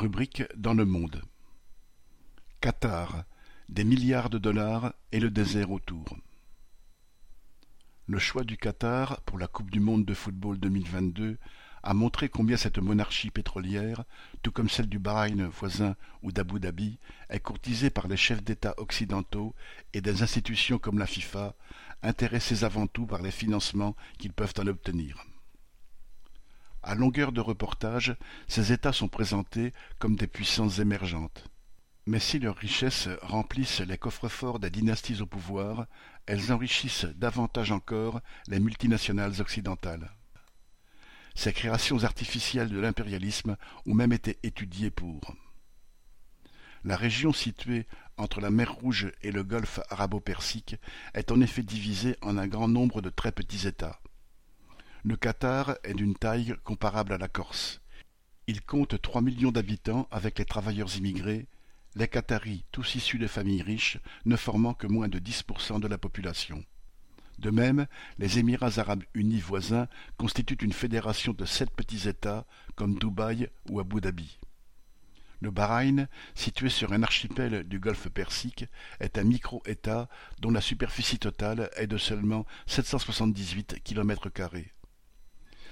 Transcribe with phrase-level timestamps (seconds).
[0.00, 1.20] Rubrique dans le monde.
[2.62, 3.24] Qatar,
[3.68, 6.16] des milliards de dollars et le désert autour.
[8.06, 11.36] Le choix du Qatar pour la Coupe du monde de football 2022
[11.82, 14.04] a montré combien cette monarchie pétrolière,
[14.40, 16.98] tout comme celle du Bahreïn voisin ou d'Abu Dhabi,
[17.28, 19.54] est courtisée par les chefs d'État occidentaux
[19.92, 21.54] et des institutions comme la FIFA,
[22.02, 25.26] intéressées avant tout par les financements qu'ils peuvent en obtenir.
[26.90, 28.16] À longueur de reportages,
[28.48, 31.44] ces États sont présentés comme des puissances émergentes.
[32.04, 35.86] Mais si leurs richesses remplissent les coffres-forts des dynasties au pouvoir,
[36.26, 40.10] elles enrichissent davantage encore les multinationales occidentales.
[41.36, 45.36] Ces créations artificielles de l'impérialisme ont même été étudiées pour.
[46.82, 47.86] La région située
[48.16, 50.74] entre la mer Rouge et le golfe arabo-persique
[51.14, 54.00] est en effet divisée en un grand nombre de très petits États.
[55.02, 57.80] Le Qatar est d'une taille comparable à la Corse.
[58.46, 61.46] Il compte trois millions d'habitants avec les travailleurs immigrés,
[61.94, 65.96] les Qataris tous issus de familles riches ne formant que moins de 10% de la
[65.96, 66.62] population.
[67.38, 67.86] De même,
[68.18, 73.80] les Émirats arabes unis voisins constituent une fédération de sept petits États comme Dubaï ou
[73.80, 74.38] Abu Dhabi.
[75.40, 78.66] Le Bahreïn, situé sur un archipel du golfe Persique,
[79.00, 84.74] est un micro-État dont la superficie totale est de seulement 778 kilomètres carrés.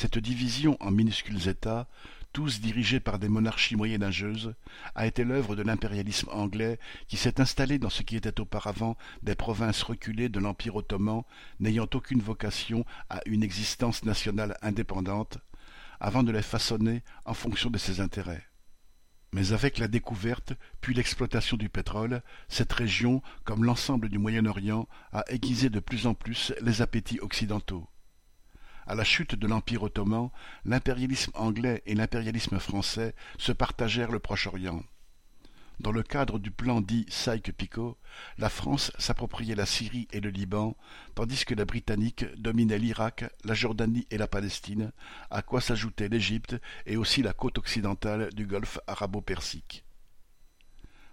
[0.00, 1.86] Cette division en minuscules États,
[2.32, 4.54] tous dirigés par des monarchies moyenâgeuses,
[4.94, 9.34] a été l'œuvre de l'impérialisme anglais qui s'est installé dans ce qui était auparavant des
[9.34, 11.24] provinces reculées de l'Empire ottoman,
[11.58, 15.36] n'ayant aucune vocation à une existence nationale indépendante,
[16.00, 18.46] avant de les façonner en fonction de ses intérêts.
[19.34, 25.24] Mais avec la découverte puis l'exploitation du pétrole, cette région, comme l'ensemble du Moyen-Orient, a
[25.28, 27.89] aiguisé de plus en plus les appétits occidentaux.
[28.90, 30.30] À la chute de l'Empire ottoman,
[30.64, 34.82] l'impérialisme anglais et l'impérialisme français se partagèrent le Proche-Orient.
[35.78, 37.96] Dans le cadre du plan dit Sykes-Picot,
[38.38, 40.76] la France s'appropriait la Syrie et le Liban,
[41.14, 44.90] tandis que la Britannique dominait l'Irak, la Jordanie et la Palestine,
[45.30, 49.84] à quoi s'ajoutait l'Égypte et aussi la côte occidentale du golfe arabo-persique.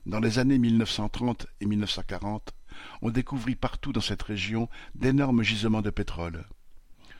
[0.07, 2.55] Dans les années 1930 et 1940,
[3.03, 6.43] on découvrit partout dans cette région d'énormes gisements de pétrole.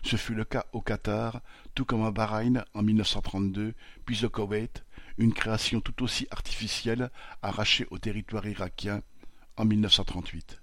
[0.03, 1.41] Ce fut le cas au Qatar,
[1.75, 3.73] tout comme à Bahreïn en 1932,
[4.05, 4.83] puis au Koweït,
[5.17, 7.09] une création tout aussi artificielle
[7.41, 9.01] arrachée au territoire irakien
[9.57, 10.61] en 1938.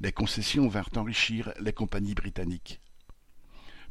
[0.00, 2.80] Les concessions vinrent enrichir les compagnies britanniques.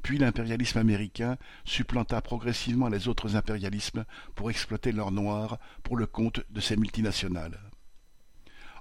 [0.03, 6.41] Puis l'impérialisme américain supplanta progressivement les autres impérialismes pour exploiter l'or noir pour le compte
[6.49, 7.59] de ces multinationales.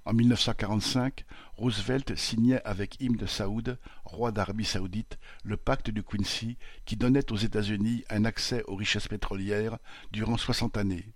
[0.06, 1.25] En 1945,
[1.56, 7.37] Roosevelt signait avec Ibn Saoud, roi d'Arabie saoudite, le pacte de Quincy qui donnait aux
[7.37, 9.78] États-Unis un accès aux richesses pétrolières
[10.12, 11.12] durant soixante années.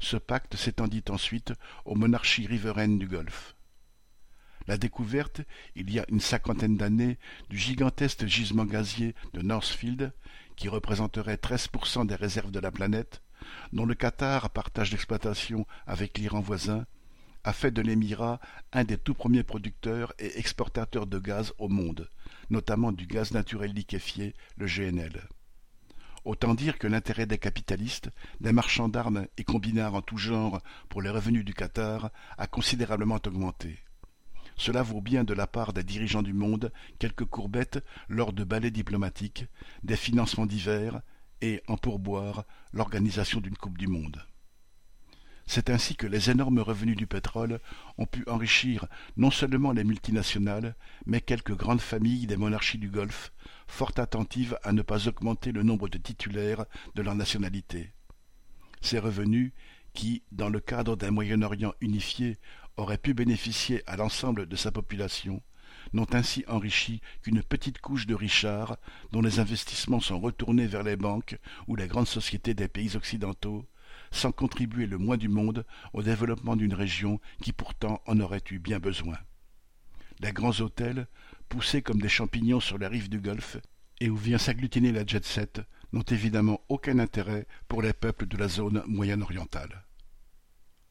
[0.00, 1.52] Ce pacte s'étendit ensuite
[1.84, 3.56] aux monarchies riveraines du Golfe.
[4.68, 5.42] La découverte,
[5.76, 7.18] il y a une cinquantaine d'années,
[7.50, 10.14] du gigantesque gisement gazier de Northfield,
[10.56, 13.20] qui représenterait 13% des réserves de la planète,
[13.74, 16.86] dont le Qatar partage l'exploitation avec l'Iran voisin,
[17.44, 18.40] a fait de l'Émirat
[18.72, 22.08] un des tout premiers producteurs et exportateurs de gaz au monde,
[22.50, 25.28] notamment du gaz naturel liquéfié, le GNL.
[26.24, 28.10] Autant dire que l'intérêt des capitalistes,
[28.40, 33.20] des marchands d'armes et combinards en tout genre pour les revenus du Qatar a considérablement
[33.26, 33.78] augmenté.
[34.56, 38.70] Cela vaut bien de la part des dirigeants du monde quelques courbettes lors de ballets
[38.70, 39.44] diplomatiques,
[39.82, 41.02] des financements divers
[41.42, 44.24] et, en pourboire, l'organisation d'une Coupe du Monde.
[45.46, 47.60] C'est ainsi que les énormes revenus du pétrole
[47.98, 50.74] ont pu enrichir non seulement les multinationales,
[51.06, 53.32] mais quelques grandes familles des monarchies du Golfe,
[53.66, 57.92] fort attentives à ne pas augmenter le nombre de titulaires de leur nationalité.
[58.80, 59.52] Ces revenus,
[59.92, 62.38] qui, dans le cadre d'un Moyen-Orient unifié,
[62.76, 65.42] auraient pu bénéficier à l'ensemble de sa population,
[65.92, 68.76] n'ont ainsi enrichi qu'une petite couche de richards
[69.12, 71.38] dont les investissements sont retournés vers les banques
[71.68, 73.64] ou les grandes sociétés des pays occidentaux,
[74.14, 78.58] sans contribuer le moins du monde au développement d'une région qui pourtant en aurait eu
[78.58, 79.18] bien besoin.
[80.20, 81.08] Les grands hôtels,
[81.48, 83.58] poussés comme des champignons sur les rives du Golfe,
[84.00, 85.60] et où vient s'agglutiner la jet-set,
[85.92, 89.84] n'ont évidemment aucun intérêt pour les peuples de la zone moyen-orientale.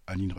[0.08, 0.34] Aline.